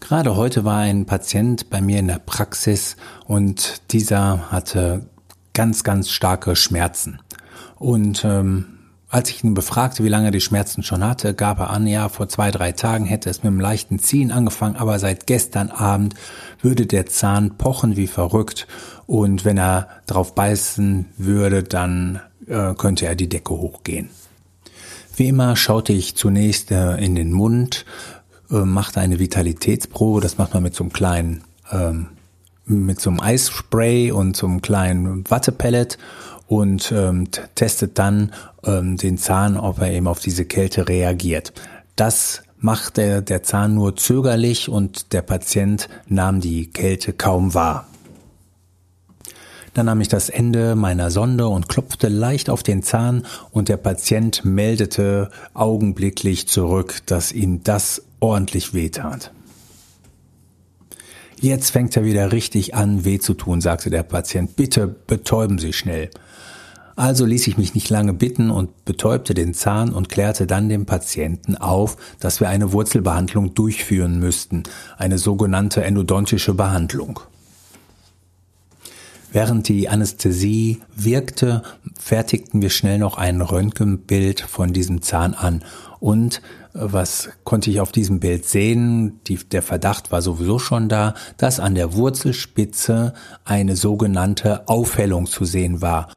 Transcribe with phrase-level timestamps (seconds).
[0.00, 2.96] Gerade heute war ein Patient bei mir in der Praxis
[3.26, 5.06] und dieser hatte
[5.52, 7.20] ganz, ganz starke Schmerzen.
[7.78, 11.70] Und ähm, als ich ihn befragte, wie lange er die Schmerzen schon hatte, gab er
[11.70, 15.26] an, ja, vor zwei, drei Tagen hätte es mit einem leichten Ziehen angefangen, aber seit
[15.26, 16.14] gestern Abend
[16.62, 18.68] würde der Zahn pochen wie verrückt
[19.06, 24.10] und wenn er drauf beißen würde, dann äh, könnte er die Decke hochgehen.
[25.16, 27.84] Wie immer schaute ich zunächst äh, in den Mund,
[28.50, 30.20] macht eine Vitalitätsprobe.
[30.20, 32.08] Das macht man mit so einem kleinen, ähm,
[32.66, 35.98] mit so einem Eisspray und so einem kleinen Wattepellet
[36.46, 38.32] und ähm, testet dann
[38.64, 41.52] ähm, den Zahn, ob er eben auf diese Kälte reagiert.
[41.96, 47.86] Das macht der, der Zahn nur zögerlich und der Patient nahm die Kälte kaum wahr.
[49.74, 53.76] Dann nahm ich das Ende meiner Sonde und klopfte leicht auf den Zahn und der
[53.76, 59.32] Patient meldete augenblicklich zurück, dass ihm das ordentlich wehtat.
[61.40, 64.56] Jetzt fängt er wieder richtig an, weh zu tun, sagte der Patient.
[64.56, 66.10] Bitte betäuben Sie schnell.
[66.96, 70.84] Also ließ ich mich nicht lange bitten und betäubte den Zahn und klärte dann dem
[70.84, 74.64] Patienten auf, dass wir eine Wurzelbehandlung durchführen müssten,
[74.98, 77.20] eine sogenannte endodontische Behandlung.
[79.32, 81.62] Während die Anästhesie wirkte,
[81.98, 85.64] fertigten wir schnell noch ein Röntgenbild von diesem Zahn an.
[86.00, 89.20] Und was konnte ich auf diesem Bild sehen?
[89.26, 95.44] Die, der Verdacht war sowieso schon da, dass an der Wurzelspitze eine sogenannte Aufhellung zu
[95.44, 96.12] sehen war.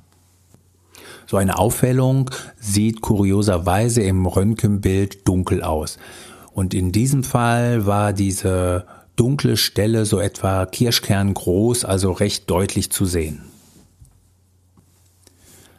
[1.26, 5.98] So eine Aufhellung sieht kurioserweise im Röntgenbild dunkel aus.
[6.52, 12.92] Und in diesem Fall war diese dunkle Stelle so etwa Kirschkern groß, also recht deutlich
[12.92, 13.42] zu sehen.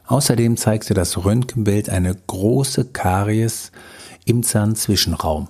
[0.07, 3.71] Außerdem zeigte das Röntgenbild eine große Karies
[4.25, 5.49] im Zahnzwischenraum.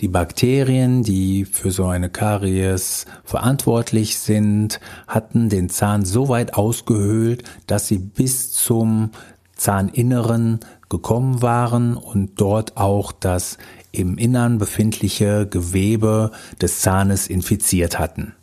[0.00, 7.42] Die Bakterien, die für so eine Karies verantwortlich sind, hatten den Zahn so weit ausgehöhlt,
[7.66, 9.10] dass sie bis zum
[9.56, 13.58] Zahninneren gekommen waren und dort auch das
[13.90, 18.34] im Innern befindliche Gewebe des Zahnes infiziert hatten.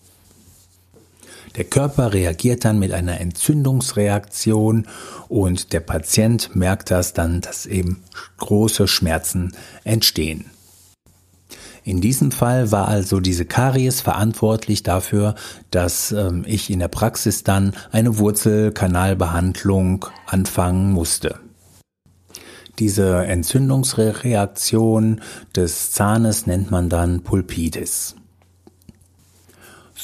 [1.58, 4.88] Der Körper reagiert dann mit einer Entzündungsreaktion
[5.30, 8.04] und der Patient merkt das dann, dass eben
[8.38, 10.46] große Schmerzen entstehen.
[11.86, 15.36] In diesem Fall war also diese Karies verantwortlich dafür,
[15.70, 21.40] dass ähm, ich in der Praxis dann eine Wurzelkanalbehandlung anfangen musste.
[22.80, 25.22] Diese Entzündungsreaktion
[25.56, 28.16] des Zahnes nennt man dann Pulpitis.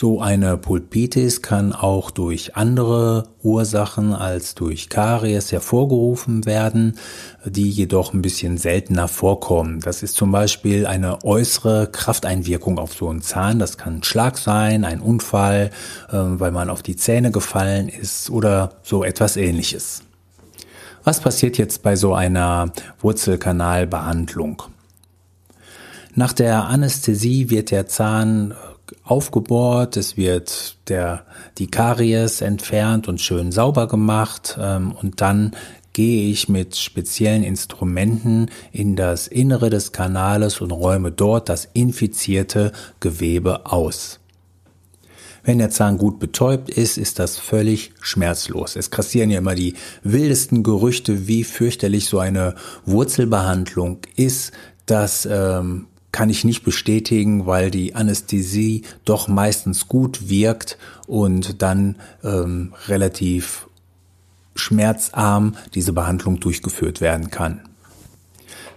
[0.01, 6.97] So eine Pulpitis kann auch durch andere Ursachen als durch Karies hervorgerufen werden,
[7.45, 9.79] die jedoch ein bisschen seltener vorkommen.
[9.79, 13.59] Das ist zum Beispiel eine äußere Krafteinwirkung auf so einen Zahn.
[13.59, 15.69] Das kann ein Schlag sein, ein Unfall,
[16.09, 20.01] äh, weil man auf die Zähne gefallen ist oder so etwas ähnliches.
[21.03, 24.63] Was passiert jetzt bei so einer Wurzelkanalbehandlung?
[26.15, 28.55] Nach der Anästhesie wird der Zahn
[29.03, 31.25] aufgebohrt, es wird der,
[31.57, 35.51] die Karies entfernt und schön sauber gemacht ähm, und dann
[35.93, 42.71] gehe ich mit speziellen Instrumenten in das Innere des Kanales und räume dort das infizierte
[42.99, 44.19] Gewebe aus.
[45.43, 48.75] Wenn der Zahn gut betäubt ist, ist das völlig schmerzlos.
[48.75, 49.73] Es kassieren ja immer die
[50.03, 54.51] wildesten Gerüchte, wie fürchterlich so eine Wurzelbehandlung ist.
[54.85, 60.77] Das ähm, kann ich nicht bestätigen, weil die Anästhesie doch meistens gut wirkt
[61.07, 63.67] und dann ähm, relativ
[64.55, 67.61] schmerzarm diese Behandlung durchgeführt werden kann.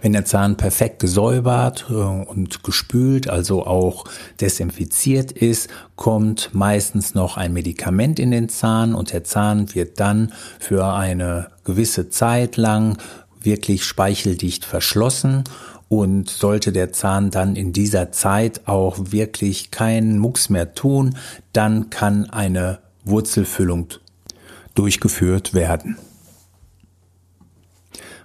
[0.01, 4.05] Wenn der Zahn perfekt gesäubert äh, und gespült, also auch
[4.39, 10.31] desinfiziert ist, kommt meistens noch ein Medikament in den Zahn und der Zahn wird dann
[10.59, 12.97] für eine gewisse Zeit lang
[13.41, 15.43] wirklich speicheldicht verschlossen
[15.89, 21.15] und sollte der Zahn dann in dieser Zeit auch wirklich keinen Mucks mehr tun,
[21.53, 23.87] dann kann eine Wurzelfüllung
[24.73, 25.97] durchgeführt werden.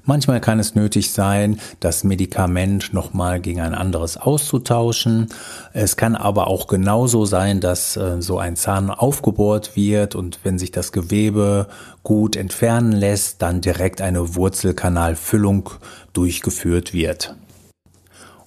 [0.05, 5.29] Manchmal kann es nötig sein, das Medikament nochmal gegen ein anderes auszutauschen.
[5.73, 10.59] Es kann aber auch genauso sein, dass äh, so ein Zahn aufgebohrt wird und wenn
[10.59, 11.69] sich das Gewebe
[12.03, 15.71] gut entfernen lässt, dann direkt eine Wurzelkanalfüllung
[16.13, 17.37] durchgeführt wird.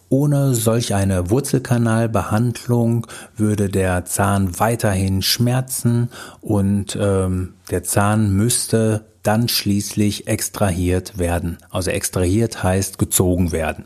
[0.09, 6.09] Ohne solch eine Wurzelkanalbehandlung würde der Zahn weiterhin schmerzen
[6.41, 11.57] und ähm, der Zahn müsste dann schließlich extrahiert werden.
[11.71, 13.85] Also extrahiert heißt gezogen werden.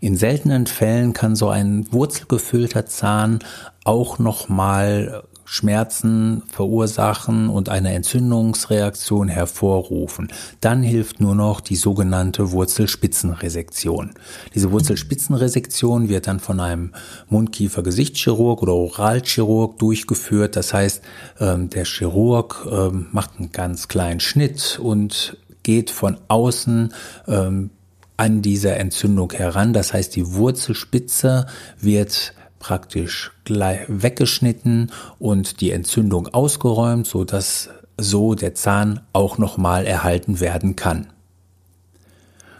[0.00, 3.38] In seltenen Fällen kann so ein wurzelgefüllter Zahn
[3.84, 10.28] auch nochmal Schmerzen verursachen und eine Entzündungsreaktion hervorrufen.
[10.60, 14.12] Dann hilft nur noch die sogenannte Wurzelspitzenresektion.
[14.54, 16.92] Diese Wurzelspitzenresektion wird dann von einem
[17.28, 20.56] Mundkiefer-Gesichtschirurg oder Oralchirurg durchgeführt.
[20.56, 21.02] Das heißt,
[21.40, 26.92] ähm, der Chirurg ähm, macht einen ganz kleinen Schnitt und geht von außen
[27.28, 27.70] ähm,
[28.16, 29.72] an diese Entzündung heran.
[29.72, 31.46] Das heißt, die Wurzelspitze
[31.80, 37.68] wird praktisch gleich weggeschnitten und die Entzündung ausgeräumt, so dass
[37.98, 41.08] so der Zahn auch nochmal erhalten werden kann.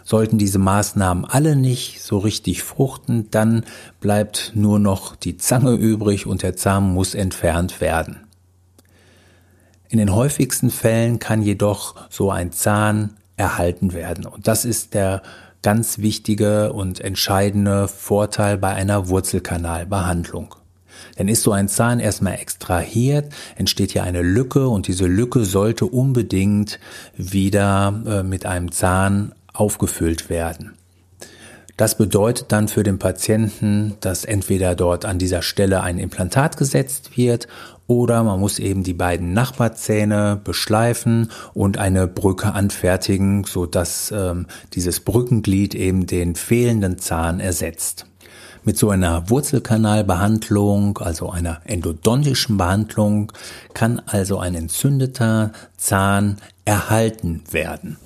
[0.03, 3.63] Sollten diese Maßnahmen alle nicht so richtig fruchten, dann
[4.01, 8.27] bleibt nur noch die Zange übrig und der Zahn muss entfernt werden.
[9.87, 14.25] In den häufigsten Fällen kann jedoch so ein Zahn erhalten werden.
[14.25, 15.21] Und das ist der
[15.63, 20.55] ganz wichtige und entscheidende Vorteil bei einer Wurzelkanalbehandlung.
[21.17, 25.85] Denn ist so ein Zahn erstmal extrahiert, entsteht hier eine Lücke und diese Lücke sollte
[25.85, 26.79] unbedingt
[27.15, 30.73] wieder äh, mit einem Zahn aufgefüllt werden.
[31.75, 37.17] Das bedeutet dann für den Patienten, dass entweder dort an dieser Stelle ein Implantat gesetzt
[37.17, 37.47] wird
[37.87, 44.45] oder man muss eben die beiden Nachbarzähne beschleifen und eine Brücke anfertigen, so dass ähm,
[44.73, 48.05] dieses Brückenglied eben den fehlenden Zahn ersetzt.
[48.63, 53.31] Mit so einer Wurzelkanalbehandlung, also einer endodontischen Behandlung,
[53.73, 57.97] kann also ein entzündeter Zahn erhalten werden.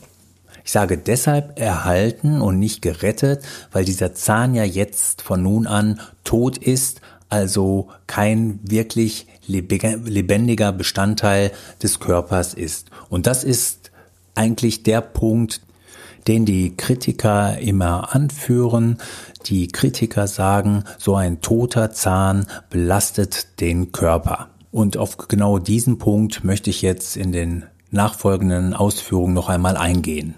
[0.68, 3.42] Ich sage deshalb erhalten und nicht gerettet,
[3.72, 7.00] weil dieser Zahn ja jetzt von nun an tot ist,
[7.30, 12.90] also kein wirklich lebendiger Bestandteil des Körpers ist.
[13.08, 13.92] Und das ist
[14.36, 15.62] eigentlich der Punkt,
[16.28, 18.98] den die Kritiker immer anführen.
[19.46, 24.50] Die Kritiker sagen, so ein toter Zahn belastet den Körper.
[24.72, 30.36] Und auf genau diesen Punkt möchte ich jetzt in den nachfolgenden Ausführungen noch einmal eingehen.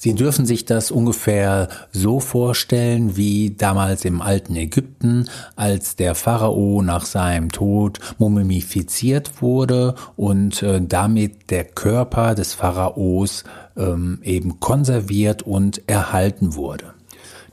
[0.00, 6.82] Sie dürfen sich das ungefähr so vorstellen wie damals im alten Ägypten, als der Pharao
[6.82, 13.42] nach seinem Tod mumifiziert wurde und äh, damit der Körper des Pharaos
[13.76, 16.94] ähm, eben konserviert und erhalten wurde.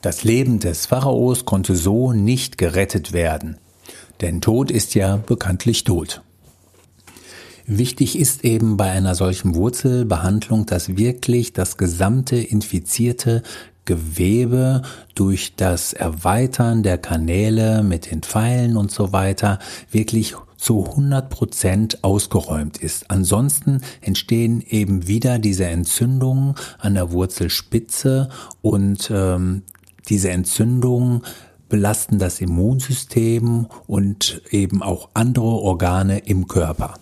[0.04, 3.58] Das Leben des Pharaos konnte so nicht gerettet werden,
[4.22, 6.22] denn Tod ist ja bekanntlich tot.
[7.68, 13.42] Wichtig ist eben bei einer solchen Wurzelbehandlung, dass wirklich das gesamte infizierte
[13.86, 14.84] Gewebe
[15.16, 19.58] durch das Erweitern der Kanäle mit den Pfeilen und so weiter
[19.90, 23.10] wirklich zu 100 Prozent ausgeräumt ist.
[23.10, 28.30] Ansonsten entstehen eben wieder diese Entzündungen an der Wurzelspitze
[28.62, 29.64] und ähm,
[30.08, 31.22] diese Entzündungen
[31.68, 36.94] belasten das Immunsystem und eben auch andere Organe im Körper.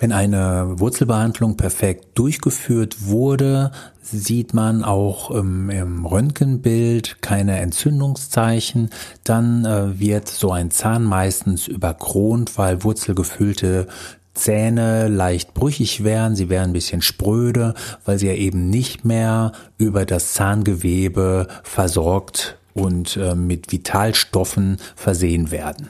[0.00, 3.70] Wenn eine Wurzelbehandlung perfekt durchgeführt wurde,
[4.02, 8.90] sieht man auch im, im Röntgenbild keine Entzündungszeichen.
[9.24, 13.88] Dann äh, wird so ein Zahn meistens überkront, weil wurzelgefüllte
[14.34, 17.74] Zähne leicht brüchig werden, sie werden ein bisschen spröde,
[18.04, 25.52] weil sie ja eben nicht mehr über das Zahngewebe versorgt und äh, mit Vitalstoffen versehen
[25.52, 25.88] werden.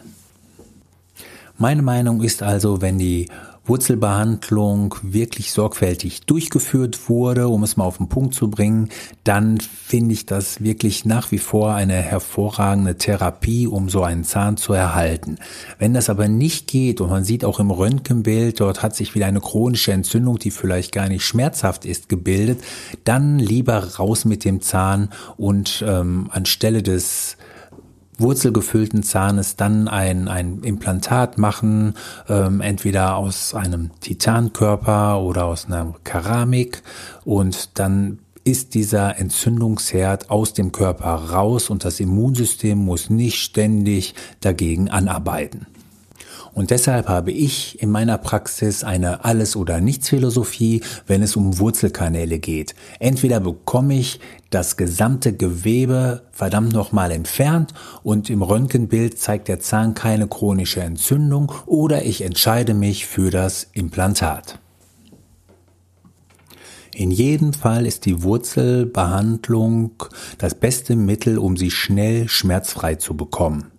[1.57, 3.29] Meine Meinung ist also, wenn die
[3.67, 8.91] Wurzelbehandlung wirklich sorgfältig durchgeführt wurde, um es mal auf den Punkt zu bringen,
[9.25, 14.59] dann finde ich das wirklich nach wie vor eine hervorragende Therapie, um so einen Zahn
[14.59, 15.39] zu erhalten.
[15.79, 19.27] Wenn das aber nicht geht und man sieht auch im Röntgenbild, dort hat sich wieder
[19.27, 22.61] eine chronische Entzündung, die vielleicht gar nicht schmerzhaft ist, gebildet,
[23.05, 27.39] dann lieber raus mit dem Zahn und ähm, anstelle des
[28.19, 31.95] wurzelgefüllten Zahnes dann ein, ein Implantat machen,
[32.29, 36.83] ähm, entweder aus einem Titankörper oder aus einer Keramik
[37.25, 44.15] und dann ist dieser Entzündungsherd aus dem Körper raus und das Immunsystem muss nicht ständig
[44.41, 45.67] dagegen anarbeiten.
[46.55, 52.39] Und deshalb habe ich in meiner Praxis eine Alles- oder Nichts-Philosophie, wenn es um Wurzelkanäle
[52.39, 52.77] geht.
[53.01, 54.21] Entweder bekomme ich
[54.51, 61.51] das gesamte Gewebe verdammt nochmal entfernt und im Röntgenbild zeigt der Zahn keine chronische Entzündung
[61.67, 64.61] oder ich entscheide mich für das Implantat.
[66.95, 70.05] In jedem Fall ist die Wurzelbehandlung
[70.39, 73.74] das beste Mittel, um sie schnell schmerzfrei zu bekommen.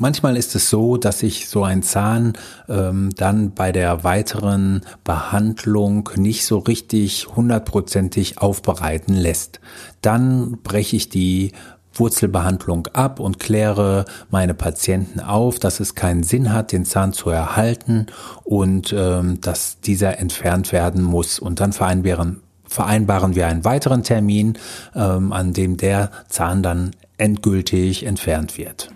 [0.00, 2.34] Manchmal ist es so, dass sich so ein Zahn
[2.68, 9.58] ähm, dann bei der weiteren Behandlung nicht so richtig hundertprozentig aufbereiten lässt.
[10.00, 11.50] Dann breche ich die
[11.94, 17.30] Wurzelbehandlung ab und kläre meine Patienten auf, dass es keinen Sinn hat, den Zahn zu
[17.30, 18.06] erhalten
[18.44, 21.40] und ähm, dass dieser entfernt werden muss.
[21.40, 24.58] Und dann vereinbaren, vereinbaren wir einen weiteren Termin,
[24.94, 28.92] ähm, an dem der Zahn dann endgültig entfernt wird.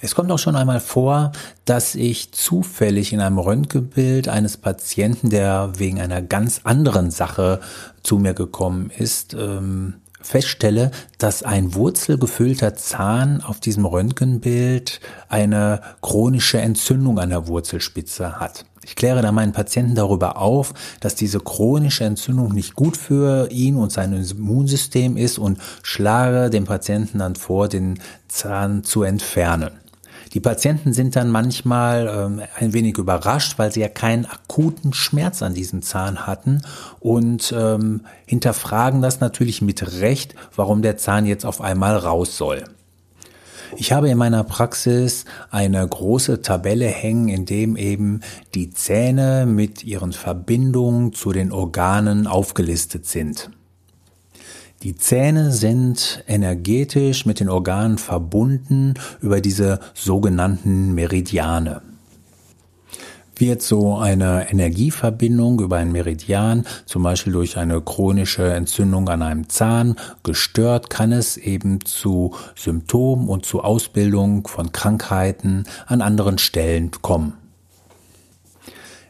[0.00, 1.32] Es kommt auch schon einmal vor,
[1.64, 7.60] dass ich zufällig in einem Röntgenbild eines Patienten, der wegen einer ganz anderen Sache
[8.02, 16.60] zu mir gekommen ist, ähm, feststelle, dass ein wurzelgefüllter Zahn auf diesem Röntgenbild eine chronische
[16.60, 18.64] Entzündung an der Wurzelspitze hat.
[18.84, 23.76] Ich kläre da meinen Patienten darüber auf, dass diese chronische Entzündung nicht gut für ihn
[23.76, 29.72] und sein Immunsystem ist und schlage dem Patienten dann vor, den Zahn zu entfernen.
[30.34, 35.42] Die Patienten sind dann manchmal ähm, ein wenig überrascht, weil sie ja keinen akuten Schmerz
[35.42, 36.62] an diesem Zahn hatten
[37.00, 42.64] und ähm, hinterfragen das natürlich mit Recht, warum der Zahn jetzt auf einmal raus soll.
[43.76, 48.20] Ich habe in meiner Praxis eine große Tabelle hängen, in dem eben
[48.54, 53.50] die Zähne mit ihren Verbindungen zu den Organen aufgelistet sind.
[54.84, 61.82] Die Zähne sind energetisch mit den Organen verbunden über diese sogenannten Meridiane.
[63.34, 69.48] Wird so eine Energieverbindung über ein Meridian, zum Beispiel durch eine chronische Entzündung an einem
[69.48, 76.92] Zahn, gestört, kann es eben zu Symptomen und zu Ausbildung von Krankheiten an anderen Stellen
[77.02, 77.32] kommen.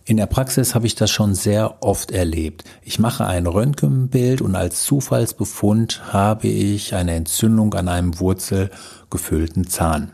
[0.08, 2.64] In der Praxis habe ich das schon sehr oft erlebt.
[2.80, 10.12] Ich mache ein Röntgenbild und als Zufallsbefund habe ich eine Entzündung an einem wurzelgefüllten Zahn.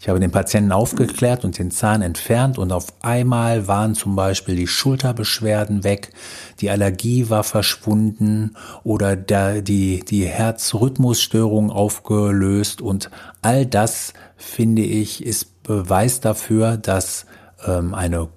[0.00, 4.56] Ich habe den Patienten aufgeklärt und den Zahn entfernt und auf einmal waren zum Beispiel
[4.56, 6.12] die Schulterbeschwerden weg,
[6.60, 13.10] die Allergie war verschwunden oder der, die, die Herzrhythmusstörung aufgelöst und
[13.42, 17.26] all das, finde ich, ist Beweis dafür, dass
[17.66, 18.30] ähm, eine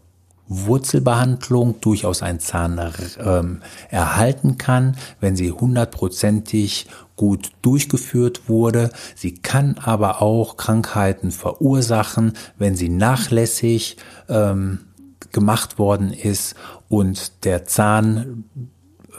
[0.48, 2.80] Wurzelbehandlung durchaus ein Zahn
[3.24, 8.90] ähm, erhalten kann, wenn sie hundertprozentig gut durchgeführt wurde.
[9.16, 13.98] Sie kann aber auch Krankheiten verursachen, wenn sie nachlässig
[14.28, 14.80] ähm,
[15.32, 16.56] gemacht worden ist
[16.90, 18.44] und der Zahn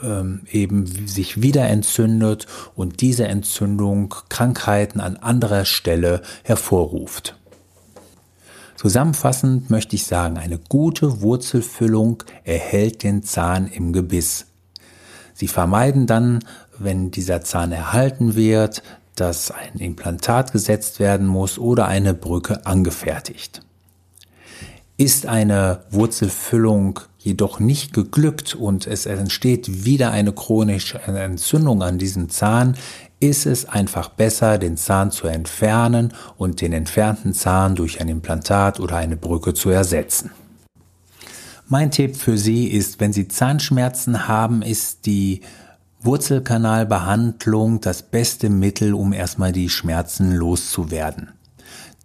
[0.03, 7.37] ähm, eben sich wieder entzündet und diese Entzündung Krankheiten an anderer Stelle hervorruft.
[8.75, 14.47] Zusammenfassend möchte ich sagen, eine gute Wurzelfüllung erhält den Zahn im Gebiss.
[15.33, 16.39] Sie vermeiden dann,
[16.77, 18.83] wenn dieser Zahn erhalten wird,
[19.15, 23.61] dass ein Implantat gesetzt werden muss oder eine Brücke angefertigt.
[24.97, 32.29] Ist eine Wurzelfüllung jedoch nicht geglückt und es entsteht wieder eine chronische Entzündung an diesem
[32.29, 32.77] Zahn,
[33.19, 38.79] ist es einfach besser, den Zahn zu entfernen und den entfernten Zahn durch ein Implantat
[38.79, 40.31] oder eine Brücke zu ersetzen.
[41.67, 45.41] Mein Tipp für Sie ist, wenn Sie Zahnschmerzen haben, ist die
[46.01, 51.31] Wurzelkanalbehandlung das beste Mittel, um erstmal die Schmerzen loszuwerden.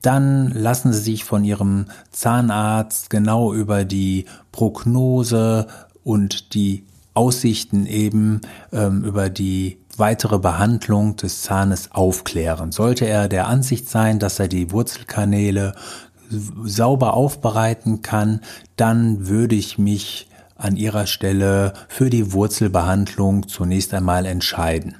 [0.00, 5.66] Dann lassen Sie sich von Ihrem Zahnarzt genau über die Prognose
[6.02, 8.40] und die Aussichten eben
[8.72, 12.72] ähm, über die weitere Behandlung des Zahnes aufklären.
[12.72, 15.74] Sollte er der Ansicht sein, dass er die Wurzelkanäle
[16.64, 18.40] sauber aufbereiten kann,
[18.76, 24.96] dann würde ich mich an ihrer Stelle für die Wurzelbehandlung zunächst einmal entscheiden.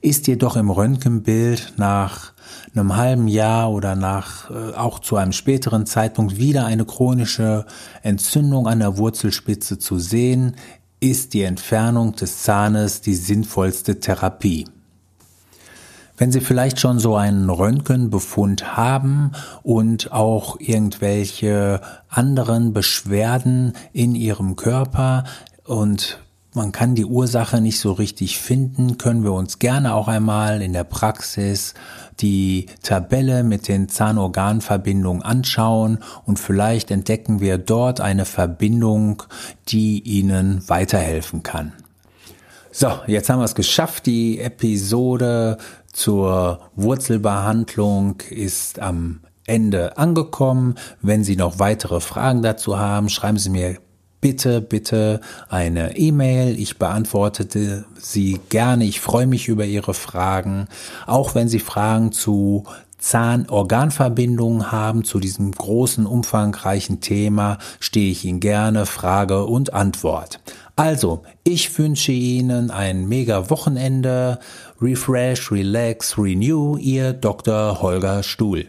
[0.00, 2.32] Ist jedoch im Röntgenbild nach
[2.74, 7.66] einem halben Jahr oder nach äh, auch zu einem späteren Zeitpunkt wieder eine chronische
[8.02, 10.56] Entzündung an der Wurzelspitze zu sehen,
[11.02, 14.68] ist die Entfernung des Zahnes die sinnvollste Therapie.
[16.16, 19.32] Wenn Sie vielleicht schon so einen Röntgenbefund haben
[19.64, 25.24] und auch irgendwelche anderen Beschwerden in Ihrem Körper
[25.64, 26.21] und
[26.54, 30.72] man kann die Ursache nicht so richtig finden, können wir uns gerne auch einmal in
[30.72, 31.74] der Praxis
[32.20, 39.22] die Tabelle mit den Zahnorganverbindungen anschauen und vielleicht entdecken wir dort eine Verbindung,
[39.68, 41.72] die Ihnen weiterhelfen kann.
[42.70, 44.06] So, jetzt haben wir es geschafft.
[44.06, 45.58] Die Episode
[45.92, 50.76] zur Wurzelbehandlung ist am Ende angekommen.
[51.02, 53.78] Wenn Sie noch weitere Fragen dazu haben, schreiben Sie mir
[54.22, 56.58] bitte, bitte eine E-Mail.
[56.58, 58.84] Ich beantwortete sie gerne.
[58.84, 60.68] Ich freue mich über Ihre Fragen.
[61.06, 62.64] Auch wenn Sie Fragen zu
[62.96, 70.40] Zahnorganverbindungen haben, zu diesem großen, umfangreichen Thema, stehe ich Ihnen gerne Frage und Antwort.
[70.76, 74.38] Also, ich wünsche Ihnen ein mega Wochenende.
[74.80, 76.76] Refresh, relax, renew.
[76.76, 77.82] Ihr Dr.
[77.82, 78.68] Holger Stuhl.